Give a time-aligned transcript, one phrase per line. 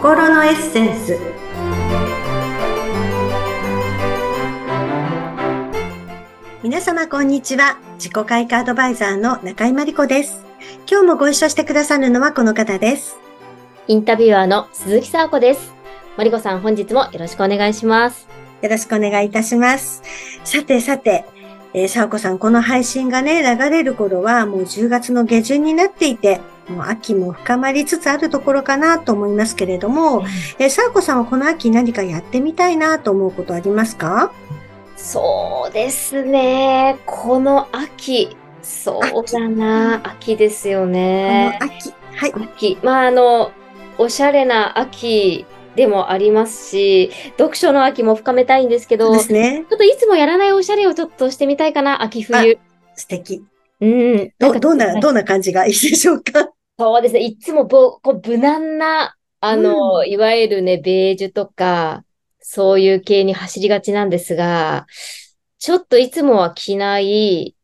[0.00, 1.18] 心のエッセンス。
[6.62, 7.78] 皆様こんにちは。
[7.96, 10.42] 自己開花アドバイザーの中井真理子です。
[10.90, 13.18] 今日もご一緒してくださるのはこの方です。
[13.88, 15.74] インタビュアーの鈴木沙子です。
[16.16, 18.26] マリコさん本日もよろしくお願いします。
[18.62, 20.02] よろしくお願いいたします。
[20.44, 21.26] さてさて
[21.72, 26.40] えー、さおこさん、この配信がね、流れる頃はもう10月の下旬になっていて、
[26.78, 30.24] 秋も深まりつつあるところかなと思いますけれども、
[30.58, 34.32] えー、さあこさんはこの秋何かやってみたいなと思うことありますか？
[34.96, 36.98] そうですね。
[37.06, 41.56] この秋、そうだな、秋ですよね。
[41.58, 41.94] この秋。
[42.16, 42.32] はい。
[42.34, 42.78] 秋。
[42.82, 43.50] まあ、あの、
[43.96, 52.58] おしゃれな秋でもありますし、読書の秋も深めたいんですけど、ですね、ちょっといつもやらないおしゃれをちょっとしてみたいかな、秋冬。
[52.94, 53.42] 素敵。
[53.80, 54.32] うん。
[54.38, 56.50] ど、どんな、どんな感じがいいでしょうか？
[56.80, 57.20] そうですね。
[57.20, 62.04] いつもぼ、こう無難な、あの、うん、いわゆるね、ベージュとか、
[62.40, 64.86] そういう系に走りがちなんですが、
[65.58, 67.54] ちょっといつもは着ない、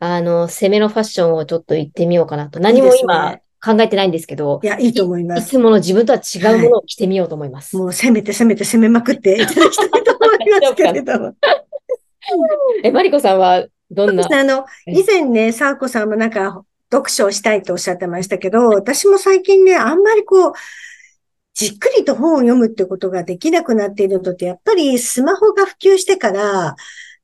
[0.00, 2.58] あの、攻めのファッションをちょっと言ってみようかなと。
[2.58, 4.58] 何も今、考えてないんですけど。
[4.64, 5.46] いや、いいと思います。
[5.46, 7.76] いつもの自分とは違うものを着てみようと思います。
[7.76, 11.34] はい、もう攻めて攻めて攻めまくっていただきたいと思いますけれども。
[12.82, 14.26] え、マリコさんはどんな？
[14.30, 20.52] あの、以前ね、サーコさんもなんか、読書をしたいとおっしゃってましたけど、私も最近ね、あんまりこう、
[21.54, 26.76] じっくりと本を読むってことができなくなっているのって、やっぱりスマホが普及してから、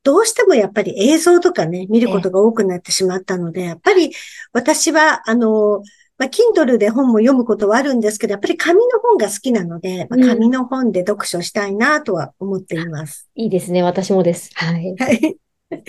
[0.02, 4.12] どうしてもやっぱり映像とかね、見ることが多くなってしまったので、やっぱり
[4.52, 5.82] 私は、あの、
[6.18, 13.42] まあ、Kindle で本も読むことはあるんですけど、やっぱり紙の本が好きなので、まあ、紙の本で読書したいなとは思っています、うん。
[13.44, 13.82] いいですね。
[13.82, 14.50] 私もです。
[14.54, 14.94] はい。
[14.98, 15.36] はい。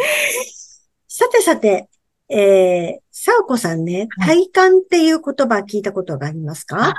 [1.08, 1.90] さてさて、
[2.30, 6.94] えー、さおこさんね、体感っていう言葉聞いたことがありますか、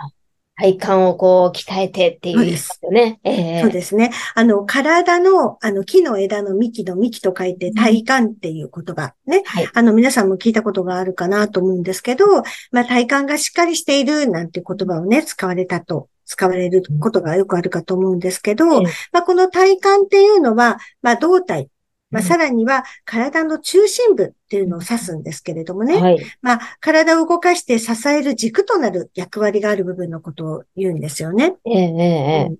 [0.56, 3.20] 体幹をこう鍛えてっていうですよね。
[3.24, 4.10] えー、そうですね。
[4.34, 9.42] あの、体の、あの、木の枝の幹の幹と書いて体幹っていう言葉ね。
[9.44, 12.24] はい、あの、皆さんも聞いたことがあるかなと思うんですけど、
[12.70, 21.68] まあ、体幹がしっかりしているなんて言葉をね、使われたと、使われることがよくあるかと思うんですけど、うん、まあ、この体幹っていうのは、まあ、胴体、
[22.10, 25.96] まあ、さらには体の中心部っていうのを指すんですけれどもね。
[26.00, 31.56] はい、まあ、体を動かして支える軸となる役割がある部分のことを言うんですよね。
[31.64, 32.56] ええうん、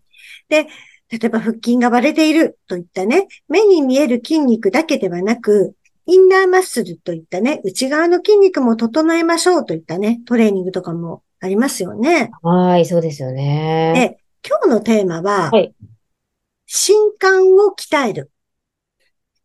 [0.49, 0.67] で、
[1.09, 5.75] 例えば腹筋が割れているといったね、目に見える筋肉だけではなく、
[6.07, 12.31] インナーマッスルといったね、内側の筋肉も整えましょうといったね、トレーニングとかもありますよね。
[12.43, 13.93] はい、そうですよね。
[13.95, 14.19] で、
[14.49, 15.75] 今日のテーマは、はい、
[16.67, 18.31] 心肝を鍛える。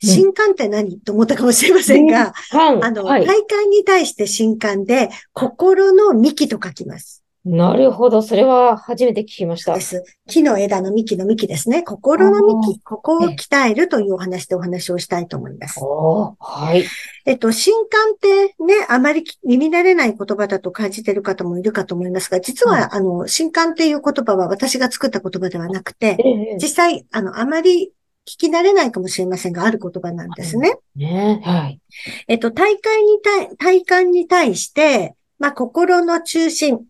[0.01, 7.21] 新刊って何、と思ったかもしれませんが、あの、はい、体感に対して新刊で、心の幹と書きます。
[7.43, 8.21] なるほど。
[8.21, 9.73] それは初めて聞きました。
[9.73, 10.03] です。
[10.27, 11.81] 木の枝の幹の幹ですね。
[11.81, 12.79] 心の幹。
[12.81, 15.79] ここを鍛えるというお話でお話をしたいと思います。
[15.79, 16.85] はい。
[17.25, 26.17] えっと、新刊ってね、あまり耳慣れない言葉だと感じている方もいるかと思いますが、実は、あの、新刊っていう言葉は私が作った言葉ではなくて、
[26.61, 27.91] 実際、あの、あまり
[28.27, 30.75] 聞き慣れないかもしれませんが、ある言葉なんですね。
[30.95, 31.79] ねはい。
[32.27, 36.85] えっと、大会に対、体感に対して、まあ、心の中心、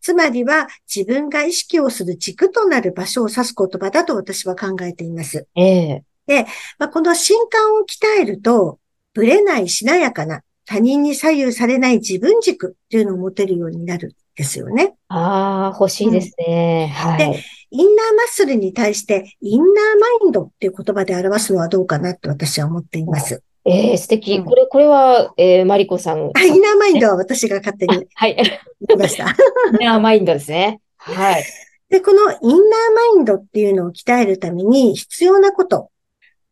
[0.00, 5.46] つまりは自分が意識をする軸となる場所を指す言葉だと私は考えています。
[5.56, 6.46] ええで、
[6.78, 8.78] まあ、この心感を鍛えると、
[9.12, 14.94] ぶれないしなやかな、他人に左右されない自分軸っていうのを持てるようになるんですよね。
[15.08, 17.18] ああ、欲しいですね、うん、はい。
[17.18, 23.42] で、インナーマッスルに対して、インナーマインドっていう言葉で表すのはどうかなって私は思っています。
[23.66, 24.42] ええー、素敵。
[24.44, 26.18] これ、これは、えー、マリコさん。
[26.18, 28.06] インナーマインドは私が勝手に。
[28.14, 28.36] はい。
[28.36, 29.24] 言いました。
[29.80, 30.80] インナーマインドですね。
[30.98, 31.44] はい。
[31.88, 35.90] で、このインナーマインドっていうのを鍛えるために必要なこと。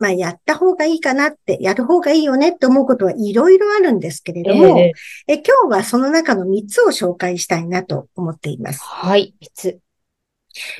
[0.02, 8.82] まあ、やった方がいいかなって、やる方がいいよねって思うことはいろいろあるんですけれども、えー、え今日はその中の3つを紹介したいなと思っています。
[8.82, 9.78] はい、3つ。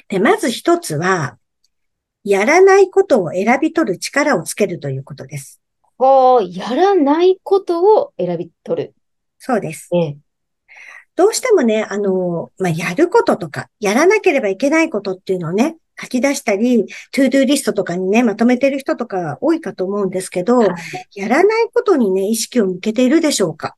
[0.09, 1.39] で、まず一つは、
[2.25, 5.61] やらないことを選び取る力をつけるということです。
[5.99, 8.95] はあ、やらないことを選び取る。
[9.39, 9.89] そうです。
[9.95, 10.17] え
[11.15, 23.77] どうしてもね、あの、まあ、やることとか、やらなければいけないことっていうのをね、書き出したり、 to do リストとかにね、まとめてる人とか多いかと思うんですけど、はい、やらないことにね、意識を向けているでしょうか？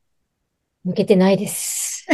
[0.83, 2.07] 向けてないです。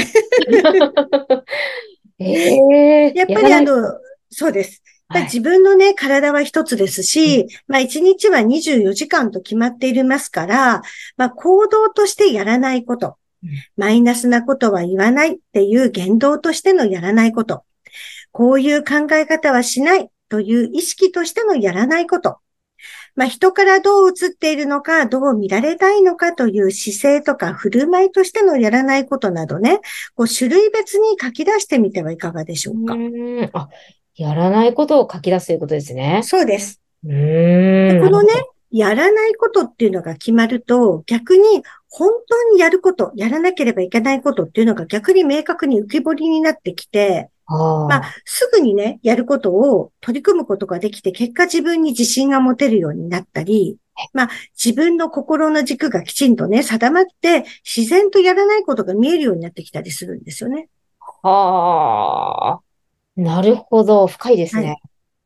[2.19, 2.23] え
[3.07, 3.97] えー、やっぱりあの、
[4.29, 4.83] そうです。
[5.23, 10.81] 自分のね、体は一つですし、うん、まあ一日は24時間と決まっていますから、
[11.17, 17.63] まあ行動としてやらないこと、うん、マイナスなことは言わないっていう言動としてのやらないこと。
[18.31, 22.37] こういう考え方はしないという意識としてのやらないこと。
[23.15, 29.81] まあ、人からどう映っているのか、どう見られたいのかという姿勢とか振る舞いとしてのやらないことなどね、
[30.15, 32.93] こう種類別に書き出してみてはいかがでしょうか。
[32.93, 33.69] うんあ、
[34.15, 36.21] やらないことを書き出すということですね。
[36.23, 36.81] そうです。
[37.03, 37.09] うん
[38.01, 38.29] このね、
[38.71, 53.77] やらないことっていうのが決まると、逆に本当にやること、やらなければいけないことっていうのが逆に明確に浮き彫りになってきて、あまあ、すぐにね、やることを取り組むことができて、結果自分に自信が持てるようになったり、
[54.13, 54.29] まあ、
[54.61, 60.69] 自分の心の軸がきちんとね、定まって、自然とやらないことが見えるようになってきたりするんですよね。
[61.23, 62.59] はあ、
[63.15, 64.07] なるほど。
[64.07, 64.67] 深いですね。
[64.67, 64.81] はい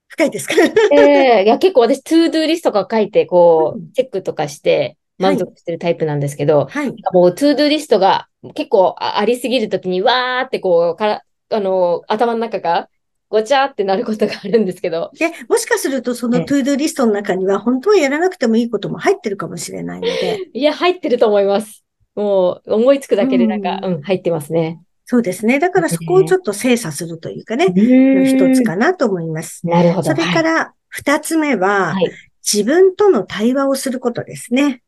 [0.08, 0.54] 深いですか
[0.94, 6.94] ええー、いや、結構私、 to do リストとか書いて、こう、チェックとかして、満足してるタイプなんですけど、はい。
[7.14, 12.90] もう、 to do リストが結構ありすぎるときに、わーってこう、から、あの、頭の中が
[13.30, 15.12] ごちゃってなることがあるんですけど。
[15.18, 20.50] で、もしかするとその to do リストの中には本当はやらなくてもいいことも入ってるかもしれないので。
[20.54, 21.84] いや、入ってると思います。
[22.16, 24.80] もう思いつくだけでなんか、うん、うん、入ってますね。
[25.06, 25.60] そうですね。
[25.60, 29.68] だからそこをちょっと精査するというかね、一つかなと思います。
[29.68, 30.04] なるほど。
[30.04, 32.12] それから二つ目は、はい、
[32.42, 34.82] 自分との対話をすることですね。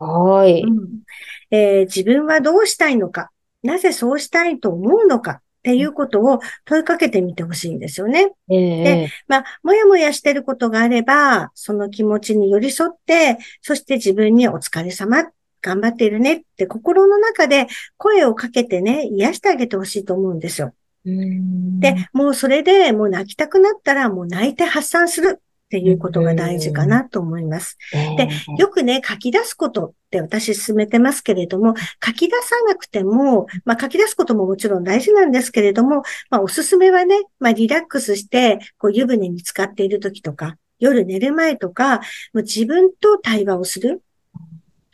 [0.00, 0.88] はい、うん
[1.52, 3.30] えー、自分はどうしたいのか、
[3.62, 8.32] なぜそうしたいと思うのか、っていうことを問いかけてみてほしいんですよね。
[8.50, 15.30] えー、で、まあ、もやもやしてることがあれば、その気持ちに寄り添って、そして自分にお疲れ様、
[15.62, 20.74] 頑張っているねって心の中で声をかけてね、癒してあげてほしいと思うんですよ。
[21.04, 25.40] で、もうそれでもう泣きたくなったらもう泣いて発散する。
[25.72, 27.78] っていうことが大事かなと思います。
[28.18, 28.28] で、
[28.58, 31.74] よくね、書き出すことって私進めてますけれども、
[32.04, 42.00] 書き出さなくても、まあ書き出すことももちろん大事なんですけれども、まあおすすめはね、まあリラックスして、こう湯船に浸かっている時とか、夜寝る前とか、
[42.34, 44.02] もう自分と対話をする。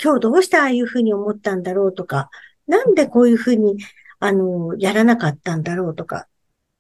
[0.01, 2.31] 今日どうしてああいうふうに思ったんだろうとか、
[2.69, 3.79] なんでこういうふうに、
[4.21, 6.29] あの、やらなかったんだろうとか、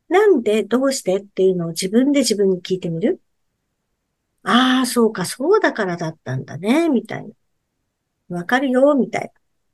[0.08, 3.20] なんでどうしてっていうのを自分で自分に聞いてみる。
[4.44, 7.26] ああ、そうか、そうだからだったんだね、みたい
[8.28, 8.38] な。
[8.38, 9.30] わかるよ、みたいな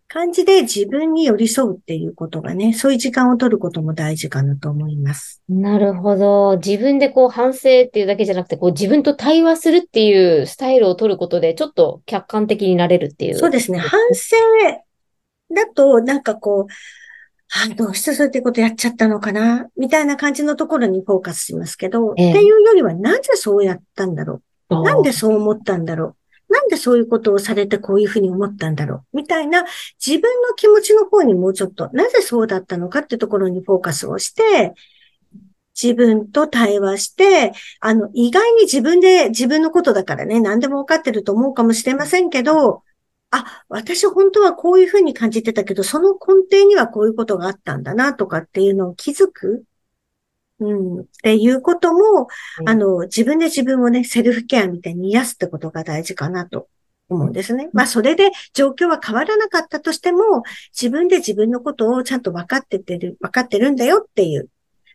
[0.08, 5.43] 感じで自分に寄り添うっていうことがね、そういう時間を取ることも大事かなと思います。
[5.49, 6.58] なるほど。
[6.64, 13.38] 自分でこう反省っていうだけじゃなくて、こう自分と対話するっていうスタイルを取ることで、ちょっと客観的になれるっていう。
[13.38, 13.78] そうですね。
[13.78, 14.37] 反省
[15.52, 16.72] だと、なんかこう、
[17.70, 24.43] あ、どうしてそういうことやっちゃったのかなみたいな感じのところにフォーカスしますけど、ええ、っていうよりは、なぜそうやったんだろう
[24.82, 26.17] なんでそう思ったんだろ
[26.49, 26.53] う？
[26.53, 29.17] なんでそういうことをされてこういうふうに思ったんだろう？
[29.17, 29.65] みたいな
[30.05, 34.75] 自分の気持ちの方にもうちょっと、なぜそうだったのかってところにフォーカスをして、
[35.81, 42.85] 自分と対話して、あの、意外に自分で、自分のことだからね、何でも分かってると思うかもしれませんけど、
[43.32, 49.65] あ、私本当はこういうふうに感じてたけど、その根底にはこういうことがあったんだなとかっていうのを気づく。
[50.61, 51.01] うん。
[51.01, 52.29] っていうことも、
[52.61, 56.69] うん、あの、自分で自分をね、セルフケアみたいに癒すってことが大事かなと
[57.09, 57.71] 思うんですね。
[57.73, 64.49] まあ、それで状況は変わらなかったとしても、自分で自分のことをちゃんと分かっててる、分かってるんだよっていう。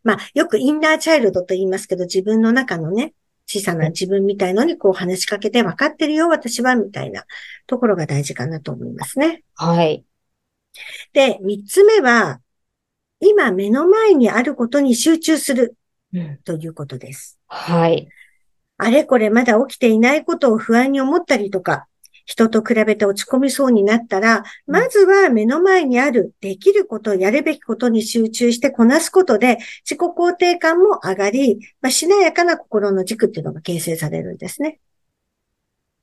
[0.04, 3.13] まあ、よくインナーチャイルドと言いますけど、自分の中のね、
[3.46, 7.25] 小さな自分みたいのにこう話しかけて分かってるよ、私は、みたいな
[7.68, 9.44] ところが大事かなと思いますね。
[9.56, 10.06] はい。
[11.13, 12.39] で、三つ目は、
[13.20, 15.76] 今目の前にあることに集中する
[16.46, 17.38] ということです。
[17.48, 18.08] はい。
[18.78, 21.88] あれこれまだ起きていないことを不安に思ったりとか、
[22.26, 34.80] 人と比べて落ち込みそうになったら、まずは目の前にあるできること、やるべきことに集中してこなすことで、自己肯定感も上がり、まあ、しなやかな心の軸っていうのが形成されるんですね。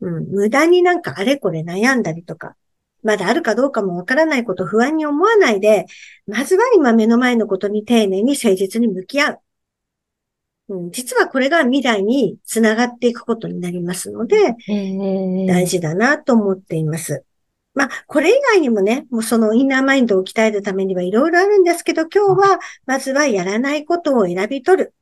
[0.00, 2.56] うん、無駄になんかあれこれ悩んだりとか、
[3.06, 5.86] まだあるかどうかもわからないこと不安に思わないで、
[6.26, 9.38] まずは今目の前のことに丁寧に誠実に向き合う。
[10.68, 14.56] うん、実はこれが未来につながっていくことになりますので、
[15.46, 17.24] 大事だなと思っています。
[17.74, 24.94] まあ、これ以外にもね、もうそのインナーマインドを鍛えるためにはいろいろあるんですけど、今日は、まずはやらないことを選び取る。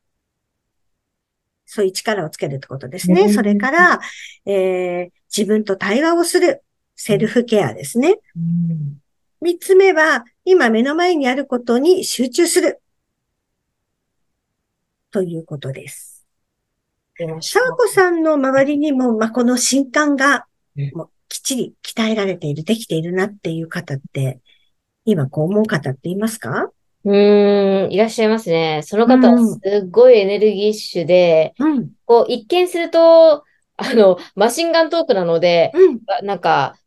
[1.65, 3.33] そういう力をつけるってことですね。
[3.33, 4.01] それから、
[4.45, 6.63] えー、自分と対話をする。
[6.97, 8.17] セルフケアですね。
[9.41, 12.81] 三、つ目は、今目の前にあることに集中する。
[15.11, 16.27] ということです。
[17.17, 20.47] シャーコさんの周りにも、まあ、この新感が、
[20.95, 24.41] もうきっちり鍛えられている、できているなっていう方って、
[25.05, 26.71] 今こう思う方っていますか？
[27.05, 28.81] うーん、いらっしゃいますね。
[28.83, 31.91] その方はすっごいエネルギッシュで、うん。
[32.07, 33.45] こう、一見すると、
[33.77, 36.01] あの、マシンガントークなので、うん。
[36.23, 36.79] なんか、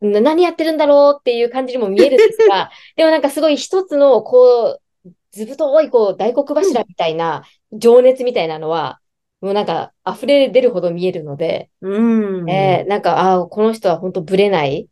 [0.00, 9.00] な何やってるんだろうっていう感じにも見えるんですが、 でもなんかすごい一つの、こう、ずぶとい、こう、大黒柱みたいな、情熱みたいなのは、
[9.40, 12.48] もうなんか、溢れ出るほど見えるので、うん。
[12.50, 14.88] えーなんか、ああ、この人は本当ブレない、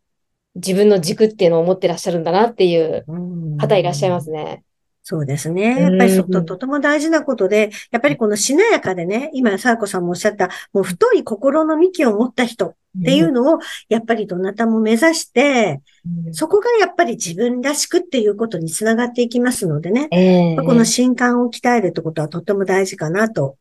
[0.57, 4.65] 自分の軸っていうのを持ってらっしゃるんだなっていううん方いらっしゃいますね。
[5.07, 5.77] そうですね。
[5.79, 6.47] うやっぱりそと、ん。
[6.47, 13.59] とても大事なことで、やっぱりこのしなやかでね、今、さやこさんもおっしゃった、もう太い心の幹を持った人っていうのを、
[13.91, 15.83] やっぱりどなたも目指して、
[16.33, 20.09] そこがやっぱり自分らしくっていうことにつながっていきますのでね。
[20.11, 23.59] ええこの心感を鍛えるってことはとても大事かなと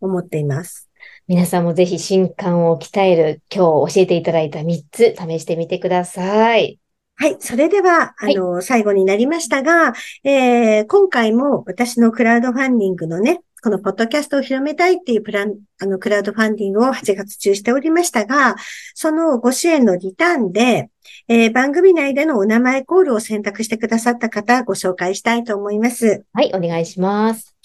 [0.00, 0.88] 思っています。
[1.26, 6.78] 皆さんもぜひ心感を鍛える今日教えていただいた3つ試してみてください。
[7.16, 7.36] はい。
[7.38, 9.92] それでは、あの、最後になりましたが、
[10.24, 18.56] えー、今回も私のクラウドファンディングのね、このポッドキャストを広めたいっていうプラン、あの、クラウドファンディングを8月中しておりましたが、
[18.94, 20.90] そのご支援のリターンで、
[21.28, 26.26] えー、番組内でのお名前コールを選択してくださった方、ご紹介したいと思います。
[26.34, 27.56] はい、お願いします。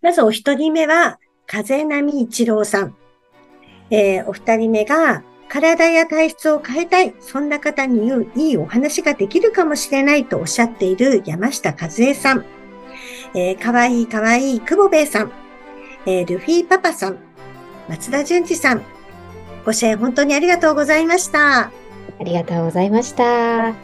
[0.00, 2.94] まずお一人目は、風波一郎さん。
[3.90, 12.44] えー、お二人目が、体や体質を変えたい、そんな方に言ういいお話ができるかもしれないとおっしゃっている山下和恵さん。
[13.34, 15.32] えー、かわいいかわいい久保兵衛さん。
[16.06, 17.18] えー、ルフィパパさん。
[17.88, 18.82] 松田淳二さん。
[19.64, 21.58] ご支援本当にありがとうございました。
[21.60, 21.72] あ
[22.24, 23.74] りがとうございました。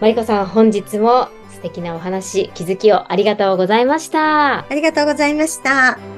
[0.00, 4.66] マリコさん、本日も素敵なお話、気づきをありがとうございました。
[4.68, 6.11] ありがとうございました。